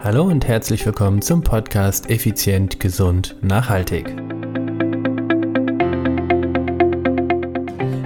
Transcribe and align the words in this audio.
Hallo 0.00 0.22
und 0.22 0.46
herzlich 0.46 0.86
willkommen 0.86 1.22
zum 1.22 1.42
Podcast 1.42 2.08
Effizient, 2.08 2.78
Gesund, 2.78 3.34
Nachhaltig. 3.42 4.06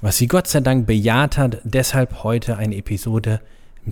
was 0.02 0.18
sie 0.18 0.28
Gott 0.28 0.48
sei 0.48 0.62
Dank 0.62 0.88
bejaht 0.88 1.38
hat. 1.38 1.62
Deshalb 1.64 2.24
heute 2.24 2.58
eine 2.58 2.76
Episode 2.76 3.42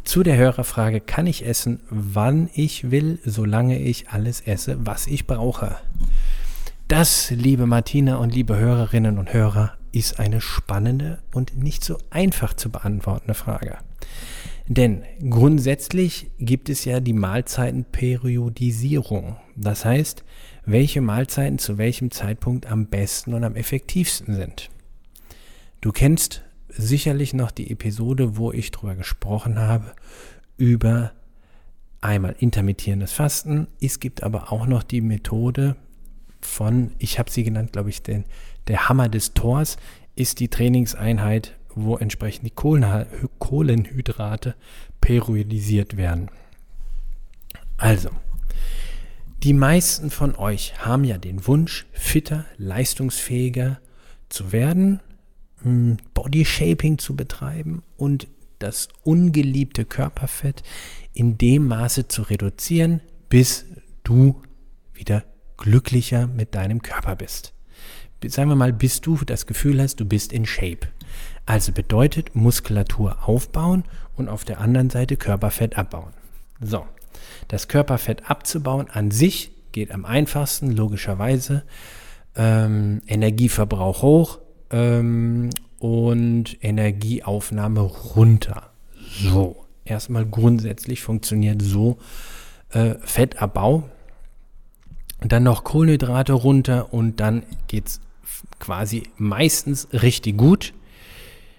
zu 0.04 0.24
der 0.24 0.38
Hörerfrage, 0.38 1.02
kann 1.02 1.28
ich 1.28 1.46
essen, 1.46 1.82
wann 1.90 2.50
ich 2.54 2.92
will, 2.92 3.20
solange 3.26 3.80
ich 3.80 4.10
alles 4.10 4.42
esse, 4.42 4.78
was 4.86 5.08
ich 5.08 5.28
brauche? 5.28 5.76
Das, 6.88 7.30
liebe 7.32 7.66
Martina 7.68 8.18
und 8.18 8.34
liebe 8.34 8.58
Hörerinnen 8.58 9.18
und 9.18 9.34
Hörer, 9.34 9.79
ist 9.92 10.20
eine 10.20 10.42
spannende 10.42 11.18
und 11.34 11.58
nicht 11.58 11.84
so 11.84 11.98
einfach 12.10 12.54
zu 12.54 12.70
beantwortende 12.70 13.34
Frage. 13.34 13.80
Denn 14.68 15.04
grundsätzlich 15.30 16.30
gibt 16.38 16.70
es 16.70 16.86
ja 16.86 17.00
die 17.00 17.14
Mahlzeitenperiodisierung. 17.14 19.38
Das 19.56 19.84
heißt, 19.84 20.24
welche 20.66 21.02
Mahlzeiten 21.02 21.58
zu 21.58 21.80
welchem 21.80 22.12
Zeitpunkt 22.12 22.68
am 22.68 22.86
besten 22.86 23.34
und 23.34 23.44
am 23.44 23.56
effektivsten 23.56 24.36
sind. 24.36 24.70
Du 25.82 25.92
kennst 25.92 26.44
sicherlich 26.68 27.34
noch 27.34 27.50
die 27.50 27.72
Episode, 27.72 28.38
wo 28.38 28.52
ich 28.52 28.70
darüber 28.70 28.94
gesprochen 28.96 29.58
habe, 29.58 29.96
über 30.58 31.14
einmal 32.02 32.36
intermittierendes 32.38 33.12
Fasten. 33.12 33.68
Es 33.82 34.00
gibt 34.00 34.22
aber 34.24 34.52
auch 34.52 34.68
noch 34.68 34.84
die 34.84 35.02
Methode 35.02 35.76
von, 36.42 36.92
ich 37.00 37.20
habe 37.20 37.32
sie 37.32 37.44
genannt, 37.44 37.74
glaube 37.74 37.90
ich, 37.90 38.04
den 38.04 38.26
der 38.70 38.88
Hammer 38.88 39.10
des 39.10 39.34
Tors 39.34 39.78
ist 40.16 40.40
die 40.40 40.48
Trainingseinheit, 40.48 41.58
wo 41.74 41.98
entsprechend 41.98 42.46
die 42.46 42.54
Kohlenhydrate 43.40 44.56
periodisiert 45.02 45.98
werden. 45.98 46.30
Also, 47.78 48.10
die 49.44 49.54
meisten 49.54 50.10
von 50.10 50.36
euch 50.36 50.86
haben 50.86 51.04
ja 51.04 51.18
den 51.18 51.48
Wunsch, 51.48 51.86
fitter, 51.94 52.46
leistungsfähiger 52.58 53.80
zu 54.28 54.52
werden, 54.52 55.00
hm, 55.64 55.98
Body 56.14 56.46
Shaping 56.46 56.98
zu 56.98 57.16
betreiben 57.16 57.84
und 57.98 58.28
das 58.60 58.90
ungeliebte 59.04 59.86
Körperfett 59.86 60.64
in 61.14 61.38
dem 61.38 61.68
Maße 61.68 62.08
zu 62.10 62.24
reduzieren, 62.24 63.02
bis 63.30 63.66
du 64.04 64.42
wieder 64.94 65.24
glücklicher 65.58 66.28
mit 66.28 66.56
deinem 66.56 66.82
Körper 66.82 67.16
bist 67.16 67.54
sagen 68.28 68.50
wir 68.50 68.56
mal, 68.56 68.74
bis 68.74 69.02
du 69.02 69.18
das 69.26 69.46
Gefühl 69.46 69.82
hast, 69.82 70.00
du 70.00 70.06
bist 70.06 70.34
in 70.34 70.46
Shape. 70.46 70.88
Also 71.46 71.72
bedeutet 71.72 72.36
Muskulatur 72.36 73.28
aufbauen 73.28 73.84
und 74.16 74.30
auf 74.30 74.44
der 74.44 74.60
anderen 74.60 74.90
Seite 74.90 75.18
Körperfett 75.18 75.78
abbauen. 75.78 76.14
So, 76.62 76.86
das 77.48 77.68
Körperfett 77.68 78.30
abzubauen 78.30 78.88
an 78.92 79.12
sich 79.12 79.52
geht 79.72 79.92
am 79.92 80.06
einfachsten, 80.06 80.72
logischerweise. 80.72 81.64
Ähm, 82.36 83.02
Energieverbrauch 83.08 84.02
hoch 84.02 84.40
ähm, 84.70 85.50
und 85.80 86.58
Energieaufnahme 86.62 87.82
runter. 87.82 88.72
So, 89.22 89.66
erstmal 89.86 90.26
grundsätzlich 90.26 91.02
funktioniert 91.02 91.62
so 91.62 91.98
äh, 92.70 92.96
Fettabbau. 93.02 93.90
dann 95.22 95.44
noch 95.44 95.64
Kohlenhydrate 95.64 96.34
runter 96.34 96.94
und 96.94 97.20
dann 97.20 97.44
geht 97.68 97.88
es 97.88 98.02
quasi 98.60 99.04
meistens 99.18 99.88
richtig 99.94 100.38
gut. 100.38 100.74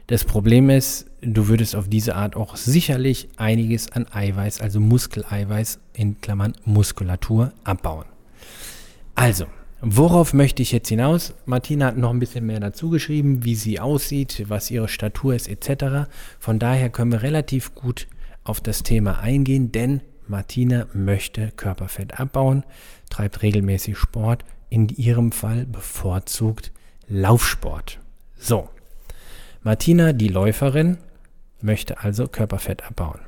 Das 0.07 0.25
Problem 0.25 0.71
ist, 0.71 1.07
du 1.21 1.49
würdest 1.49 1.77
auf 1.77 1.89
diese 1.89 2.17
Art 2.17 2.35
auch 2.35 2.57
sicherlich 2.57 3.29
einiges 3.37 3.93
an 3.93 4.07
Eiweiß, 4.11 4.61
also 4.61 4.81
Muskeleiweiß 4.81 5.79
in 5.93 6.21
Klammern 6.21 6.55
Muskulatur 6.65 7.53
abbauen. 7.63 8.07
Also, 9.15 9.47
worauf 9.81 10.33
möchte 10.33 10.63
ich 10.63 10.73
jetzt 10.73 10.89
hinaus? 10.89 11.35
Martina 11.47 11.87
hat 11.87 11.97
noch 11.97 12.11
ein 12.11 12.19
bisschen 12.19 12.47
mehr 12.47 12.59
dazu 12.59 12.91
geschrieben, 12.91 13.45
wie 13.45 13.55
sie 13.55 13.79
aussieht, 13.79 14.45
was 14.49 14.71
ihre 14.71 14.89
Statur 14.89 15.35
ist 15.35 15.49
etc. 15.49 16.11
Von 16.39 16.59
daher 16.59 16.91
können 16.91 17.13
wir 17.13 17.23
relativ 17.23 17.75
gut 17.75 18.09
auf 18.43 18.61
das 18.61 18.83
Thema 18.83 19.21
eingehen, 19.21 19.71
denn 19.71 20.01
Martina 20.27 20.87
möchte 20.93 21.53
Körperfett 21.57 22.19
abbauen, 22.19 22.65
treibt 23.11 23.43
regelmäßig 23.43 23.99
Sport, 23.99 24.45
in 24.71 24.89
ihrem 24.89 25.33
Fall 25.33 25.67
bevorzugt 25.67 26.73
Laufsport. 27.09 28.01
So, 28.37 28.71
Martina, 29.63 30.13
die 30.15 30.29
Läuferin, 30.29 30.97
möchte 31.61 32.01
also 32.01 32.29
Körperfett 32.29 32.85
abbauen. 32.85 33.21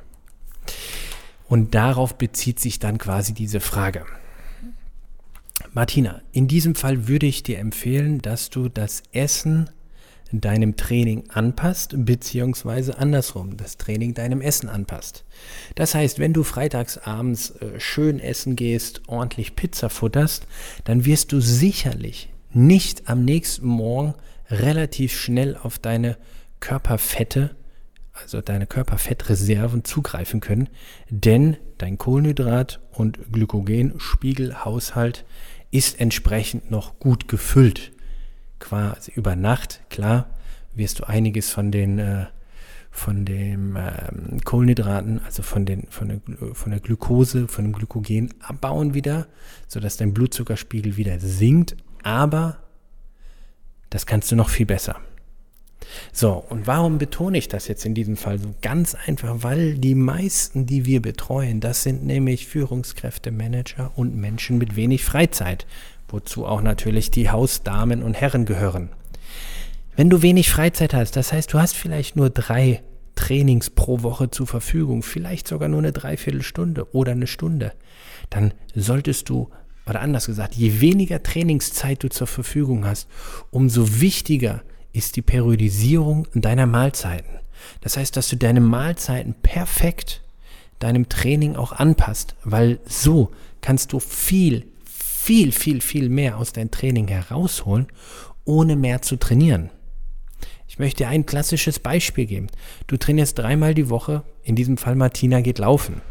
Und 1.47 1.75
darauf 1.75 2.17
bezieht 2.17 2.59
sich 2.59 2.79
dann 2.79 2.97
quasi 2.97 3.33
diese 3.33 3.59
Frage. 3.59 4.05
Martina, 5.73 6.21
in 6.31 6.47
diesem 6.47 6.73
Fall 6.75 7.07
würde 7.07 7.25
ich 7.25 7.43
dir 7.43 7.59
empfehlen, 7.59 8.19
dass 8.19 8.49
du 8.49 8.69
das 8.69 9.03
Essen 9.11 9.69
deinem 10.41 10.75
Training 10.75 11.23
anpasst, 11.29 11.93
beziehungsweise 11.95 12.97
andersrum, 12.97 13.57
das 13.57 13.77
Training 13.77 14.13
deinem 14.13 14.41
Essen 14.41 14.69
anpasst. 14.69 15.23
Das 15.75 15.95
heißt, 15.95 16.19
wenn 16.19 16.33
du 16.33 16.43
freitags 16.43 16.97
abends 16.97 17.51
äh, 17.51 17.79
schön 17.79 18.19
essen 18.19 18.55
gehst, 18.55 19.01
ordentlich 19.07 19.55
Pizza 19.55 19.89
futterst, 19.89 20.47
dann 20.83 21.05
wirst 21.05 21.31
du 21.31 21.39
sicherlich 21.39 22.29
nicht 22.51 23.09
am 23.09 23.23
nächsten 23.25 23.67
Morgen 23.67 24.13
relativ 24.49 25.19
schnell 25.19 25.55
auf 25.55 25.79
deine 25.79 26.17
Körperfette, 26.59 27.55
also 28.13 28.41
deine 28.41 28.67
Körperfettreserven 28.67 29.83
zugreifen 29.83 30.39
können, 30.39 30.69
denn 31.09 31.57
dein 31.77 31.97
Kohlenhydrat- 31.97 32.79
und 32.91 33.31
Glykogenspiegelhaushalt 33.31 35.25
ist 35.71 35.99
entsprechend 35.99 36.69
noch 36.69 36.99
gut 36.99 37.27
gefüllt. 37.27 37.92
Quasi 38.63 39.11
über 39.11 39.35
Nacht, 39.35 39.81
klar, 39.89 40.27
wirst 40.73 40.99
du 40.99 41.03
einiges 41.03 41.49
von 41.49 41.69
den 41.69 41.99
äh, 41.99 42.25
von 42.91 43.25
den 43.25 43.75
ähm, 43.75 44.39
Kohlenhydraten, 44.45 45.19
also 45.25 45.41
von, 45.41 45.65
den, 45.65 45.87
von, 45.89 46.09
der, 46.09 46.19
von 46.53 46.71
der 46.71 46.79
Glucose, 46.79 47.47
von 47.47 47.65
dem 47.65 47.73
Glykogen 47.73 48.31
abbauen 48.39 48.93
wieder, 48.93 49.25
sodass 49.67 49.97
dein 49.97 50.13
Blutzuckerspiegel 50.13 50.95
wieder 50.95 51.19
sinkt 51.19 51.75
aber 52.03 52.57
das 53.89 54.05
kannst 54.05 54.31
du 54.31 54.35
noch 54.35 54.49
viel 54.49 54.65
besser. 54.65 54.99
So, 56.11 56.43
und 56.49 56.65
warum 56.65 56.97
betone 56.97 57.37
ich 57.37 57.47
das 57.47 57.67
jetzt 57.67 57.85
in 57.85 57.93
diesem 57.93 58.17
Fall 58.17 58.39
so? 58.39 58.53
Ganz 58.61 58.95
einfach, 58.95 59.43
weil 59.43 59.75
die 59.75 59.95
meisten, 59.95 60.65
die 60.65 60.85
wir 60.85 61.01
betreuen, 61.01 61.59
das 61.59 61.83
sind 61.83 62.05
nämlich 62.05 62.47
Führungskräfte, 62.47 63.31
Manager 63.31 63.91
und 63.95 64.15
Menschen 64.15 64.57
mit 64.57 64.75
wenig 64.75 65.03
Freizeit, 65.03 65.65
wozu 66.13 66.45
auch 66.45 66.61
natürlich 66.61 67.11
die 67.11 67.29
Hausdamen 67.29 68.03
und 68.03 68.13
Herren 68.13 68.45
gehören. 68.45 68.89
Wenn 69.95 70.09
du 70.09 70.21
wenig 70.21 70.49
Freizeit 70.49 70.93
hast, 70.93 71.15
das 71.15 71.33
heißt, 71.33 71.51
du 71.51 71.59
hast 71.59 71.75
vielleicht 71.75 72.15
nur 72.15 72.29
drei 72.29 72.81
Trainings 73.15 73.69
pro 73.69 74.01
Woche 74.01 74.31
zur 74.31 74.47
Verfügung, 74.47 75.03
vielleicht 75.03 75.47
sogar 75.47 75.69
nur 75.69 75.79
eine 75.79 75.91
Dreiviertelstunde 75.91 76.93
oder 76.93 77.11
eine 77.11 77.27
Stunde, 77.27 77.73
dann 78.29 78.53
solltest 78.73 79.29
du, 79.29 79.49
oder 79.87 80.01
anders 80.01 80.25
gesagt, 80.25 80.55
je 80.55 80.81
weniger 80.81 81.21
Trainingszeit 81.21 82.01
du 82.01 82.09
zur 82.09 82.27
Verfügung 82.27 82.85
hast, 82.85 83.07
umso 83.51 83.99
wichtiger 83.99 84.63
ist 84.93 85.15
die 85.15 85.21
Periodisierung 85.21 86.27
deiner 86.33 86.65
Mahlzeiten. 86.65 87.39
Das 87.81 87.97
heißt, 87.97 88.15
dass 88.15 88.29
du 88.29 88.37
deine 88.37 88.61
Mahlzeiten 88.61 89.35
perfekt 89.41 90.21
deinem 90.79 91.07
Training 91.07 91.55
auch 91.55 91.71
anpasst, 91.71 92.35
weil 92.43 92.79
so 92.85 93.31
kannst 93.61 93.93
du 93.93 93.99
viel, 93.99 94.65
viel, 95.23 95.53
viel, 95.53 95.79
viel 95.79 96.09
mehr 96.09 96.37
aus 96.37 96.51
deinem 96.51 96.69
Training 96.69 97.07
herausholen, 97.07 97.87
ohne 98.43 98.75
mehr 98.75 99.01
zu 99.01 99.15
trainieren. 99.15 99.69
Ich 100.67 100.79
möchte 100.79 101.03
dir 101.03 101.09
ein 101.09 101.25
klassisches 101.25 101.79
Beispiel 101.79 102.25
geben. 102.25 102.47
Du 102.87 102.97
trainierst 102.97 103.39
dreimal 103.39 103.73
die 103.73 103.89
Woche, 103.89 104.23
in 104.43 104.57
diesem 104.57 104.75
Fall 104.75 104.95
Martina 104.95 105.39
geht 105.39 105.59
laufen. 105.59 106.01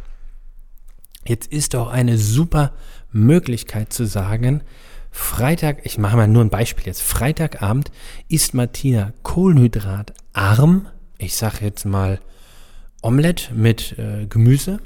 Jetzt 1.26 1.52
ist 1.52 1.74
doch 1.74 1.90
eine 1.90 2.16
super 2.16 2.72
Möglichkeit 3.10 3.92
zu 3.92 4.06
sagen, 4.06 4.62
Freitag, 5.10 5.84
ich 5.84 5.98
mache 5.98 6.16
mal 6.16 6.26
nur 6.26 6.42
ein 6.42 6.48
Beispiel 6.48 6.86
jetzt, 6.86 7.02
Freitagabend 7.02 7.92
isst 8.28 8.54
Martina 8.54 9.12
kohlenhydratarm, 9.22 10.88
ich 11.18 11.34
sage 11.34 11.66
jetzt 11.66 11.84
mal 11.84 12.18
Omelette 13.02 13.52
mit 13.52 13.98
äh, 13.98 14.26
Gemüse, 14.26 14.80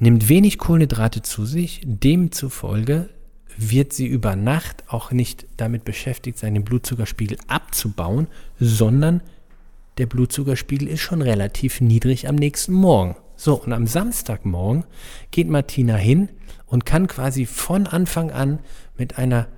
nimmt 0.00 0.28
wenig 0.28 0.58
Kohlenhydrate 0.58 1.22
zu 1.22 1.44
sich, 1.44 1.82
demzufolge 1.84 3.10
wird 3.56 3.92
sie 3.92 4.06
über 4.06 4.36
Nacht 4.36 4.84
auch 4.88 5.12
nicht 5.12 5.46
damit 5.56 5.84
beschäftigt 5.84 6.38
sein, 6.38 6.54
den 6.54 6.64
Blutzuckerspiegel 6.64 7.36
abzubauen, 7.46 8.26
sondern 8.58 9.22
der 9.98 10.06
Blutzuckerspiegel 10.06 10.88
ist 10.88 11.00
schon 11.00 11.20
relativ 11.20 11.80
niedrig 11.80 12.26
am 12.26 12.36
nächsten 12.36 12.72
Morgen. 12.72 13.16
So, 13.36 13.54
und 13.62 13.72
am 13.72 13.86
Samstagmorgen 13.86 14.84
geht 15.30 15.48
Martina 15.48 15.96
hin 15.96 16.30
und 16.66 16.86
kann 16.86 17.06
quasi 17.06 17.44
von 17.44 17.86
Anfang 17.86 18.30
an 18.30 18.60
mit 18.96 19.18
einer, 19.18 19.48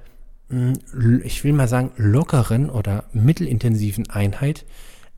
hm, 0.49 0.75
ich 1.23 1.45
will 1.45 1.53
mal 1.53 1.69
sagen, 1.69 1.93
lockeren 1.97 2.71
oder 2.71 3.05
mittelintensiven 3.13 4.11
Einheit 4.11 4.65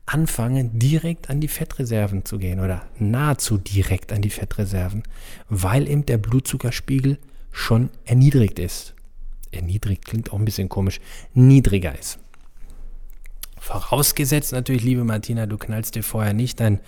anfangen, 0.05 0.77
direkt 0.77 1.29
an 1.29 1.41
die 1.41 1.47
Fettreserven 1.47 2.25
zu 2.25 2.37
gehen 2.37 2.59
oder 2.59 2.83
nahezu 2.99 3.57
direkt 3.57 4.11
an 4.11 4.21
die 4.21 4.29
Fettreserven, 4.29 5.03
weil 5.49 5.87
eben 5.87 6.05
der 6.05 6.17
Blutzuckerspiegel 6.17 7.17
schon 7.51 7.89
erniedrigt 8.05 8.59
ist. 8.59 8.93
Erniedrigt 9.51 10.05
klingt 10.05 10.31
auch 10.31 10.37
ein 10.37 10.45
bisschen 10.45 10.69
komisch, 10.69 10.99
niedriger 11.33 11.97
ist. 11.97 12.19
Vorausgesetzt 13.59 14.51
natürlich, 14.51 14.83
liebe 14.83 15.03
Martina, 15.03 15.47
du 15.47 15.57
knallst 15.57 15.95
dir 15.95 16.03
vorher 16.03 16.33
nicht 16.33 16.59
dein 16.59 16.81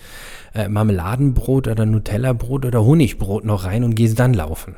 äh, 0.54 0.68
Marmeladenbrot 0.68 1.66
oder 1.66 1.86
Nutella-Brot 1.86 2.66
oder 2.66 2.84
Honigbrot 2.84 3.44
noch 3.44 3.64
rein 3.64 3.82
und 3.82 3.96
gehst 3.96 4.18
dann 4.20 4.32
laufen. 4.32 4.76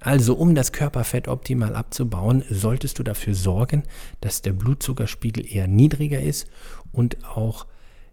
Also, 0.00 0.34
um 0.34 0.54
das 0.54 0.72
Körperfett 0.72 1.26
optimal 1.28 1.74
abzubauen, 1.74 2.44
solltest 2.48 2.98
du 2.98 3.02
dafür 3.02 3.34
sorgen, 3.34 3.82
dass 4.20 4.42
der 4.42 4.52
Blutzuckerspiegel 4.52 5.44
eher 5.52 5.66
niedriger 5.66 6.20
ist 6.20 6.46
und 6.92 7.24
auch, 7.24 7.66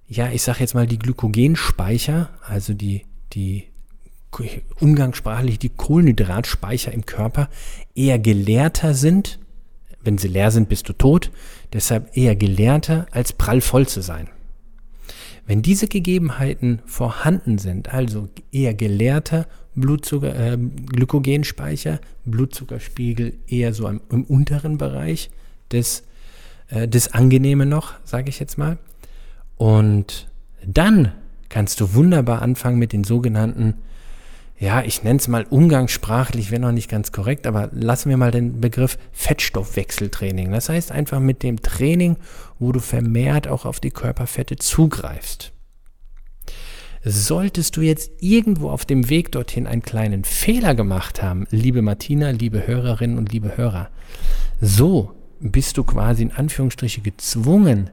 ja, 0.07 0.31
ich 0.31 0.41
sage 0.41 0.61
jetzt 0.61 0.73
mal, 0.73 0.87
die 0.87 0.99
Glykogenspeicher, 0.99 2.29
also 2.41 2.73
die, 2.73 3.05
die 3.33 3.65
umgangssprachlich 4.79 5.59
die 5.59 5.69
Kohlenhydratspeicher 5.69 6.91
im 6.91 7.05
Körper 7.05 7.49
eher 7.93 8.19
geleerter 8.19 8.93
sind. 8.93 9.39
Wenn 10.01 10.17
sie 10.17 10.27
leer 10.27 10.51
sind, 10.51 10.67
bist 10.69 10.89
du 10.89 10.93
tot 10.93 11.31
deshalb 11.75 12.15
eher 12.15 12.35
gelehrter 12.35 13.05
als 13.11 13.33
prallvoll 13.33 13.88
zu 13.88 14.01
sein. 14.01 14.29
Wenn 15.45 15.61
diese 15.61 15.88
Gegebenheiten 15.88 16.81
vorhanden 16.85 17.57
sind, 17.57 17.93
also 17.93 18.29
eher 18.51 18.73
gelehrter 18.73 19.47
Blutzucker, 19.75 20.36
äh, 20.36 20.57
Glykogenspeicher, 20.57 22.00
Blutzuckerspiegel 22.25 23.33
eher 23.48 23.74
so 23.74 23.88
im, 23.88 24.01
im 24.10 24.24
unteren 24.24 24.77
Bereich 24.77 25.30
des, 25.72 26.04
äh, 26.69 26.88
des 26.88 27.13
Angenehmen 27.13 27.69
noch, 27.69 27.94
sage 28.04 28.30
ich 28.30 28.39
jetzt 28.39 28.57
mal. 28.57 28.77
Und 29.57 30.27
dann 30.66 31.12
kannst 31.50 31.80
du 31.81 31.94
wunderbar 31.94 32.42
anfangen 32.42 32.80
mit 32.80 32.94
den 32.94 33.04
sogenannten 33.04 33.75
ja, 34.57 34.83
ich 34.83 35.04
nenne 35.04 35.19
es 35.19 35.27
mal 35.27 35.45
umgangssprachlich, 35.50 36.50
wäre 36.50 36.62
noch 36.62 36.72
nicht 36.72 36.89
ganz 36.89 37.12
korrekt, 37.12 37.45
aber 37.45 37.69
lassen 37.74 38.10
wir 38.10 38.18
mal 38.18 38.31
den 38.31 38.62
Begriff 38.62 38.98
Fettstoffwechseltraining. 39.12 40.51
Das 40.51 40.69
heißt 40.69 40.92
einfach 40.92 41.19
mit 41.19 41.44
dem 41.44 41.62
Training, 41.62 42.16
wo 42.57 42.72
du 42.72 42.80
vermehrt 42.80 43.50
auch 43.50 43.66
auf 43.66 43.81
die 43.81 43.92
Körperfette 43.92 44.56
zugreifst. 44.56 45.51
Solltest 47.07 47.77
du 47.77 47.81
jetzt 47.81 48.11
irgendwo 48.19 48.71
auf 48.71 48.83
dem 48.83 49.11
Weg 49.11 49.31
dorthin 49.31 49.67
einen 49.67 49.83
kleinen 49.83 50.23
Fehler 50.23 50.73
gemacht 50.73 51.21
haben, 51.21 51.45
liebe 51.51 51.83
Martina, 51.83 52.31
liebe 52.31 52.65
Hörerinnen 52.65 53.19
und 53.19 53.31
liebe 53.31 53.57
Hörer, 53.57 53.89
so 54.59 55.11
bist 55.39 55.77
du 55.77 55.83
quasi 55.83 56.23
in 56.23 56.31
Anführungsstriche 56.31 57.01
gezwungen, 57.01 57.91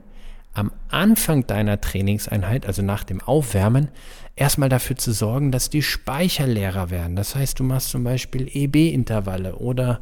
am 0.55 0.73
Anfang 0.89 1.47
deiner 1.47 1.79
Trainingseinheit, 1.79 2.65
also 2.65 2.81
nach 2.81 3.05
dem 3.05 3.21
Aufwärmen, 3.21 3.89
erstmal 4.35 4.71
dafür 4.71 4.97
zu 4.97 5.13
sorgen, 5.13 5.53
dass 5.53 5.69
die 5.69 5.83
Speicher 5.83 6.47
leerer 6.47 6.89
werden. 6.89 7.15
Das 7.15 7.35
heißt, 7.35 7.61
du 7.61 7.65
machst 7.65 7.91
zum 7.91 8.05
Beispiel 8.05 8.49
EB-Intervalle 8.51 9.57
oder 9.57 10.01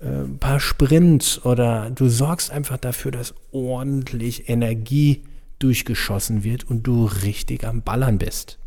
äh, 0.00 0.06
ein 0.06 0.38
paar 0.38 0.60
Sprints 0.60 1.42
oder 1.46 1.88
du 1.88 2.10
sorgst 2.10 2.50
einfach 2.50 2.76
dafür, 2.76 3.10
dass 3.10 3.34
ordentlich 3.52 4.50
Energie 4.50 5.22
durchgeschossen 5.60 6.42
wird 6.42 6.64
und 6.64 6.82
du 6.82 7.04
richtig 7.04 7.64
am 7.64 7.82
Ballern 7.82 8.18
bist. 8.18 8.58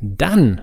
Dann 0.00 0.62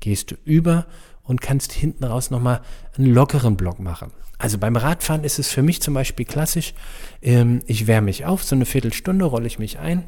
gehst 0.00 0.30
du 0.30 0.36
über 0.44 0.86
und 1.22 1.40
kannst 1.40 1.72
hinten 1.72 2.04
raus 2.04 2.30
nochmal 2.30 2.60
einen 2.96 3.12
lockeren 3.12 3.56
Block 3.56 3.80
machen. 3.80 4.12
Also 4.38 4.58
beim 4.58 4.76
Radfahren 4.76 5.24
ist 5.24 5.38
es 5.38 5.50
für 5.50 5.62
mich 5.62 5.80
zum 5.80 5.94
Beispiel 5.94 6.26
klassisch, 6.26 6.74
ähm, 7.22 7.62
ich 7.66 7.86
wärme 7.86 8.06
mich 8.06 8.26
auf, 8.26 8.44
so 8.44 8.54
eine 8.54 8.66
Viertelstunde 8.66 9.24
rolle 9.24 9.46
ich 9.46 9.58
mich 9.58 9.78
ein, 9.78 10.04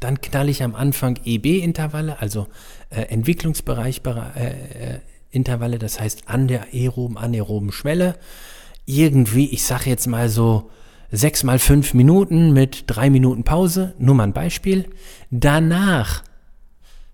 dann 0.00 0.20
knall 0.20 0.48
ich 0.48 0.62
am 0.62 0.74
Anfang 0.74 1.18
EB-Intervalle, 1.24 2.20
also 2.20 2.48
äh, 2.90 3.02
Entwicklungsbereich 3.02 4.02
äh, 4.04 4.50
äh, 4.50 5.00
Intervalle, 5.30 5.78
das 5.78 6.00
heißt 6.00 6.28
an 6.28 6.48
der 6.48 6.68
aeroben, 6.72 7.18
anaeroben 7.18 7.72
Schwelle. 7.72 8.16
Irgendwie, 8.86 9.50
ich 9.50 9.64
sage 9.64 9.90
jetzt 9.90 10.06
mal 10.06 10.28
so 10.28 10.70
sechs 11.10 11.44
mal 11.44 11.58
fünf 11.58 11.94
Minuten 11.94 12.52
mit 12.52 12.84
drei 12.86 13.10
Minuten 13.10 13.44
Pause, 13.44 13.94
nur 13.98 14.14
mal 14.14 14.24
ein 14.24 14.32
Beispiel. 14.32 14.86
Danach 15.30 16.22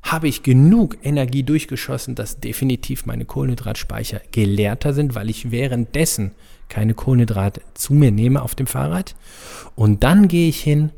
habe 0.03 0.29
ich 0.29 0.43
genug 0.43 0.99
Energie 1.03 1.43
durchgeschossen, 1.43 2.15
dass 2.15 2.41
definitiv 2.41 3.07
meine 3.07 3.25
Kohlenhydratspeicher 3.25 4.21
geleerter 4.33 4.93
sind, 4.93 5.15
weil 5.15 5.31
ich 5.31 5.51
währenddessen 5.51 6.33
keine 6.69 6.95
Kohlenhydrate 6.95 7.61
zu 7.75 7.95
mir 7.95 8.11
nehme 8.11 8.43
auf 8.43 8.55
dem 8.55 8.67
Fahrrad. 8.67 9.15
Und 9.75 10.03
dann 10.03 10.27
gehe 10.27 10.49
ich 10.49 10.61
hin 10.61 10.91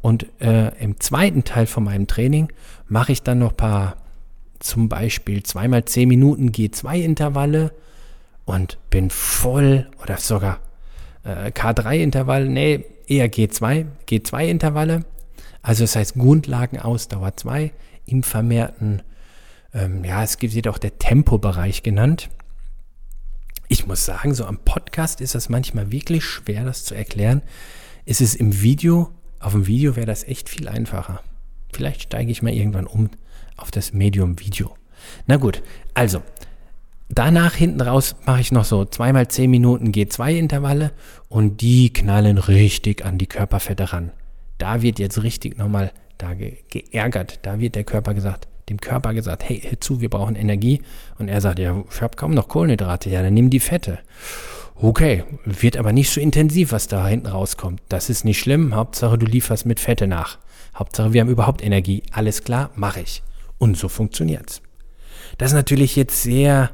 und 0.00 0.26
äh, 0.40 0.76
im 0.82 1.00
zweiten 1.00 1.44
Teil 1.44 1.66
von 1.66 1.84
meinem 1.84 2.06
Training 2.06 2.48
mache 2.88 3.12
ich 3.12 3.22
dann 3.22 3.38
noch 3.38 3.52
ein 3.52 3.56
paar, 3.56 3.96
zum 4.58 4.88
Beispiel 4.88 5.42
zweimal 5.42 5.84
zehn 5.84 6.08
Minuten 6.08 6.50
G2-Intervalle 6.50 7.72
und 8.44 8.78
bin 8.90 9.10
voll 9.10 9.88
oder 10.02 10.18
sogar 10.18 10.60
äh, 11.24 11.50
K3-Intervalle, 11.50 12.48
nee, 12.48 12.84
eher 13.06 13.30
G2, 13.30 13.86
G2-Intervalle. 14.08 15.04
Also 15.62 15.84
das 15.84 15.96
heißt 15.96 16.14
Grundlagenausdauer 16.14 17.36
2 17.36 17.72
im 18.06 18.22
vermehrten, 18.22 19.02
ähm, 19.74 20.04
ja, 20.04 20.22
es 20.22 20.40
wird 20.40 20.68
auch 20.68 20.78
der 20.78 20.98
Tempobereich 20.98 21.82
genannt. 21.82 22.28
Ich 23.68 23.86
muss 23.86 24.04
sagen, 24.04 24.34
so 24.34 24.44
am 24.44 24.58
Podcast 24.58 25.20
ist 25.20 25.34
das 25.34 25.48
manchmal 25.48 25.90
wirklich 25.90 26.24
schwer, 26.24 26.64
das 26.64 26.84
zu 26.84 26.94
erklären. 26.94 27.42
Ist 28.04 28.20
es 28.20 28.34
im 28.34 28.60
Video 28.60 29.10
auf 29.42 29.52
dem 29.52 29.66
Video 29.66 29.96
wäre 29.96 30.06
das 30.06 30.24
echt 30.24 30.48
viel 30.48 30.68
einfacher. 30.68 31.20
Vielleicht 31.72 32.02
steige 32.02 32.30
ich 32.30 32.42
mal 32.42 32.52
irgendwann 32.52 32.86
um 32.86 33.10
auf 33.56 33.70
das 33.70 33.92
Medium 33.92 34.38
Video. 34.38 34.76
Na 35.26 35.36
gut, 35.36 35.62
also 35.94 36.22
danach 37.14 37.54
hinten 37.54 37.80
raus 37.80 38.16
mache 38.26 38.40
ich 38.40 38.52
noch 38.52 38.64
so 38.64 38.84
zweimal 38.84 39.28
10 39.28 39.50
Minuten 39.50 39.92
G2-Intervalle 39.92 40.92
und 41.28 41.60
die 41.60 41.92
knallen 41.92 42.38
richtig 42.38 43.04
an 43.04 43.18
die 43.18 43.26
Körperfette 43.26 43.92
ran. 43.92 44.12
Da 44.58 44.82
wird 44.82 44.98
jetzt 44.98 45.22
richtig 45.22 45.58
nochmal 45.58 45.92
da 46.18 46.34
ge 46.34 46.58
geärgert. 46.70 47.40
Da 47.42 47.58
wird 47.58 47.74
der 47.74 47.84
Körper 47.84 48.14
gesagt, 48.14 48.48
dem 48.68 48.80
Körper 48.80 49.14
gesagt, 49.14 49.48
hey, 49.48 49.60
hör 49.60 49.80
zu, 49.80 50.00
wir 50.00 50.08
brauchen 50.08 50.36
Energie. 50.36 50.82
Und 51.18 51.28
er 51.28 51.40
sagt, 51.40 51.58
ja, 51.58 51.82
ich 51.90 52.00
habe 52.00 52.16
kaum 52.16 52.32
noch 52.32 52.48
Kohlenhydrate. 52.48 53.10
Ja, 53.10 53.22
dann 53.22 53.34
nimm 53.34 53.50
die 53.50 53.60
Fette. 53.60 53.98
Okay, 54.76 55.24
wird 55.44 55.76
aber 55.76 55.92
nicht 55.92 56.10
so 56.10 56.20
intensiv, 56.20 56.72
was 56.72 56.88
da 56.88 57.06
hinten 57.06 57.28
rauskommt. 57.28 57.80
Das 57.88 58.10
ist 58.10 58.24
nicht 58.24 58.38
schlimm. 58.38 58.74
Hauptsache, 58.74 59.18
du 59.18 59.26
lieferst 59.26 59.66
mit 59.66 59.80
Fette 59.80 60.06
nach. 60.06 60.38
Hauptsache, 60.74 61.12
wir 61.12 61.20
haben 61.20 61.28
überhaupt 61.28 61.62
Energie. 61.62 62.02
Alles 62.12 62.44
klar, 62.44 62.70
mache 62.74 63.00
ich. 63.00 63.22
Und 63.58 63.76
so 63.76 63.88
funktioniert's. 63.88 64.62
Das 65.38 65.50
ist 65.50 65.54
natürlich 65.54 65.96
jetzt 65.96 66.22
sehr 66.22 66.70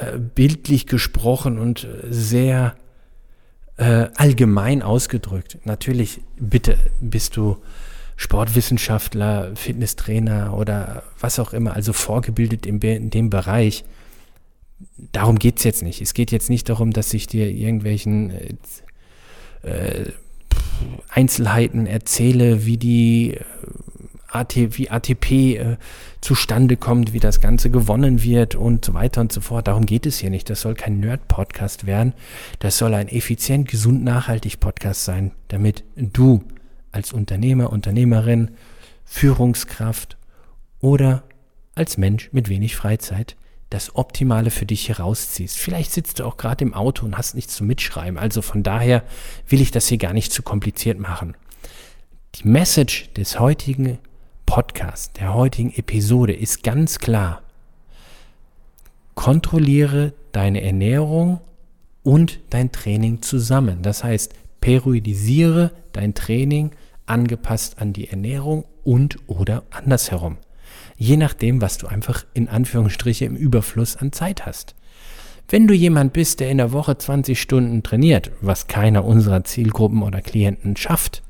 äh, 0.00 0.18
bildlich 0.18 0.86
gesprochen 0.86 1.58
und 1.58 1.86
sehr 2.08 2.76
äh, 3.76 4.08
allgemein 4.16 4.82
ausgedrückt. 4.82 5.58
Natürlich, 5.64 6.20
bitte 6.38 6.78
bist 7.00 7.36
du 7.36 7.58
Sportwissenschaftler, 8.16 9.54
Fitnesstrainer 9.54 10.52
oder 10.56 11.04
was 11.20 11.38
auch 11.38 11.52
immer, 11.52 11.74
also 11.74 11.92
vorgebildet 11.92 12.66
in, 12.66 12.80
in 12.80 13.10
dem 13.10 13.30
Bereich. 13.30 13.84
Darum 15.12 15.38
geht 15.38 15.58
es 15.58 15.64
jetzt 15.64 15.82
nicht. 15.82 16.00
Es 16.00 16.14
geht 16.14 16.32
jetzt 16.32 16.50
nicht 16.50 16.68
darum, 16.68 16.92
dass 16.92 17.14
ich 17.14 17.26
dir 17.26 17.48
irgendwelchen 17.48 18.30
äh, 18.30 18.54
äh 19.62 20.12
Einzelheiten 21.08 21.86
erzähle, 21.86 22.64
wie 22.64 22.76
die 22.76 23.34
äh, 23.34 23.44
AT, 24.28 24.54
wie 24.56 24.90
ATP 24.90 25.56
äh, 25.56 25.76
zustande 26.20 26.76
kommt, 26.76 27.12
wie 27.12 27.20
das 27.20 27.40
Ganze 27.40 27.70
gewonnen 27.70 28.22
wird 28.22 28.54
und 28.54 28.84
so 28.84 28.94
weiter 28.94 29.20
und 29.20 29.32
so 29.32 29.40
fort. 29.40 29.68
Darum 29.68 29.86
geht 29.86 30.06
es 30.06 30.18
hier 30.18 30.30
nicht. 30.30 30.50
Das 30.50 30.60
soll 30.60 30.74
kein 30.74 31.00
Nerd-Podcast 31.00 31.86
werden. 31.86 32.12
Das 32.58 32.78
soll 32.78 32.94
ein 32.94 33.08
effizient, 33.08 33.68
gesund, 33.68 34.04
nachhaltig 34.04 34.60
Podcast 34.60 35.04
sein, 35.04 35.32
damit 35.48 35.84
du 35.96 36.44
als 36.92 37.12
Unternehmer, 37.12 37.72
Unternehmerin, 37.72 38.50
Führungskraft 39.04 40.16
oder 40.80 41.22
als 41.74 41.96
Mensch 41.96 42.30
mit 42.32 42.48
wenig 42.48 42.76
Freizeit 42.76 43.36
das 43.70 43.96
Optimale 43.96 44.50
für 44.50 44.66
dich 44.66 44.88
herausziehst. 44.88 45.58
Vielleicht 45.58 45.92
sitzt 45.92 46.18
du 46.18 46.24
auch 46.24 46.36
gerade 46.36 46.64
im 46.64 46.74
Auto 46.74 47.04
und 47.04 47.18
hast 47.18 47.34
nichts 47.34 47.54
zum 47.54 47.66
Mitschreiben. 47.66 48.18
Also 48.18 48.40
von 48.40 48.62
daher 48.62 49.02
will 49.46 49.60
ich 49.60 49.70
das 49.70 49.88
hier 49.88 49.98
gar 49.98 50.14
nicht 50.14 50.32
zu 50.32 50.42
kompliziert 50.42 50.98
machen. 50.98 51.36
Die 52.36 52.48
Message 52.48 53.12
des 53.14 53.38
heutigen 53.38 53.98
Podcasts, 54.48 55.12
der 55.12 55.34
heutigen 55.34 55.74
Episode 55.74 56.32
ist 56.32 56.62
ganz 56.62 56.98
klar. 56.98 57.42
Kontrolliere 59.14 60.14
deine 60.32 60.62
Ernährung 60.62 61.42
und 62.02 62.40
dein 62.48 62.72
Training 62.72 63.20
zusammen. 63.20 63.82
Das 63.82 64.04
heißt, 64.04 64.32
periodisiere 64.62 65.72
dein 65.92 66.14
Training 66.14 66.70
angepasst 67.04 67.78
an 67.78 67.92
die 67.92 68.08
Ernährung 68.08 68.64
und 68.84 69.18
oder 69.26 69.64
andersherum. 69.70 70.38
Je 70.96 71.18
nachdem, 71.18 71.60
was 71.60 71.76
du 71.76 71.86
einfach 71.86 72.24
in 72.32 72.48
Anführungsstriche 72.48 73.26
im 73.26 73.36
Überfluss 73.36 73.96
an 73.96 74.12
Zeit 74.12 74.46
hast. 74.46 74.74
Wenn 75.50 75.66
du 75.66 75.74
jemand 75.74 76.14
bist, 76.14 76.40
der 76.40 76.50
in 76.50 76.58
der 76.58 76.72
Woche 76.72 76.96
20 76.96 77.38
Stunden 77.38 77.82
trainiert, 77.82 78.30
was 78.40 78.66
keiner 78.66 79.04
unserer 79.04 79.44
Zielgruppen 79.44 80.02
oder 80.02 80.22
Klienten 80.22 80.74
schafft, 80.74 81.22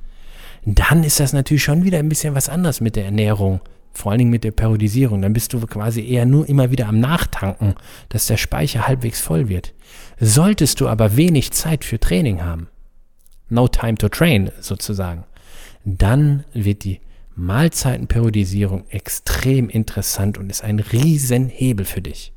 dann 0.74 1.02
ist 1.02 1.18
das 1.18 1.32
natürlich 1.32 1.62
schon 1.62 1.84
wieder 1.84 1.98
ein 1.98 2.10
bisschen 2.10 2.34
was 2.34 2.50
anderes 2.50 2.82
mit 2.82 2.94
der 2.94 3.06
Ernährung. 3.06 3.60
Vor 3.94 4.12
allen 4.12 4.18
Dingen 4.18 4.30
mit 4.30 4.44
der 4.44 4.50
Periodisierung. 4.50 5.22
Dann 5.22 5.32
bist 5.32 5.54
du 5.54 5.60
quasi 5.66 6.06
eher 6.06 6.26
nur 6.26 6.46
immer 6.46 6.70
wieder 6.70 6.88
am 6.88 7.00
Nachtanken, 7.00 7.74
dass 8.10 8.26
der 8.26 8.36
Speicher 8.36 8.86
halbwegs 8.86 9.18
voll 9.18 9.48
wird. 9.48 9.72
Solltest 10.20 10.80
du 10.80 10.88
aber 10.88 11.16
wenig 11.16 11.52
Zeit 11.52 11.86
für 11.86 11.98
Training 11.98 12.42
haben, 12.42 12.68
no 13.48 13.66
time 13.66 13.94
to 13.94 14.10
train 14.10 14.50
sozusagen, 14.60 15.24
dann 15.86 16.44
wird 16.52 16.84
die 16.84 17.00
Mahlzeitenperiodisierung 17.34 18.84
extrem 18.90 19.70
interessant 19.70 20.36
und 20.36 20.50
ist 20.50 20.64
ein 20.64 20.80
Riesenhebel 20.80 21.86
für 21.86 22.02
dich. 22.02 22.32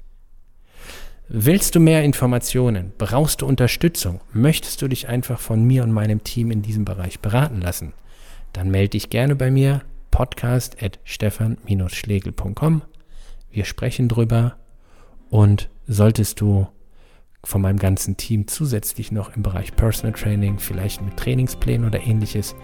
Willst 1.28 1.76
du 1.76 1.82
mehr 1.82 2.04
Informationen? 2.04 2.94
Brauchst 2.98 3.42
du 3.42 3.46
Unterstützung? 3.46 4.22
Möchtest 4.32 4.82
du 4.82 4.88
dich 4.88 5.10
einfach 5.10 5.40
von 5.40 5.66
mir 5.66 5.84
und 5.84 5.92
meinem 5.92 6.24
Team 6.24 6.50
in 6.50 6.62
diesem 6.62 6.86
Bereich 6.86 7.20
beraten 7.20 7.60
lassen? 7.60 7.94
Dann 8.54 8.70
melde 8.70 8.90
dich 8.90 9.10
gerne 9.10 9.36
bei 9.36 9.52
mir, 9.52 9.82
podcast 10.12 10.82
at 10.84 11.00
stefan-schlegel.com. 11.04 12.82
Wir 13.50 13.66
sprechen 13.66 14.08
drüber 14.08 14.56
und 15.30 15.70
solltest 15.88 16.42
du 16.42 16.68
von 17.44 17.62
meinem 17.62 17.80
ganzen 17.80 18.18
Team 18.18 18.48
zusätzlich 18.48 19.12
noch 19.12 19.36
im 19.36 19.44
Bereich 19.44 19.76
Personal 19.76 20.14
Training, 20.14 20.60
vielleicht 20.60 21.02
mit 21.02 21.18
Trainingsplänen 21.18 21.88
oder 21.88 22.02
ähnliches 22.02 22.56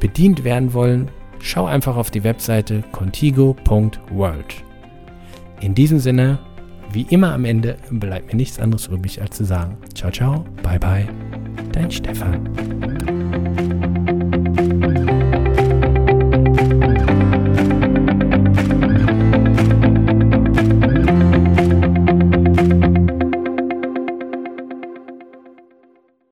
bedient 0.00 0.44
werden 0.44 0.72
wollen, 0.72 1.10
schau 1.40 1.66
einfach 1.66 1.96
auf 1.96 2.10
die 2.10 2.24
Webseite 2.24 2.82
contigo.world. 2.92 4.64
In 5.60 5.74
diesem 5.74 5.98
Sinne, 5.98 6.38
wie 6.92 7.06
immer 7.10 7.32
am 7.32 7.44
Ende, 7.44 7.76
bleibt 7.90 8.28
mir 8.28 8.36
nichts 8.36 8.58
anderes 8.58 8.88
übrig 8.88 9.20
als 9.20 9.36
zu 9.36 9.44
sagen, 9.44 9.76
ciao, 9.94 10.10
ciao, 10.10 10.44
bye, 10.62 10.78
bye, 10.78 11.08
dein 11.72 11.90
Stefan. 11.90 12.95